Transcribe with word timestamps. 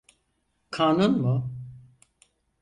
Kanun 0.71 1.21
mu? 1.21 1.51